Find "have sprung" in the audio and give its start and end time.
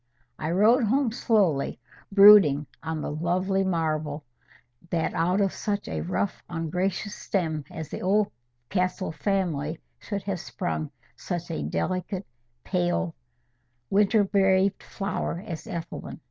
10.23-10.89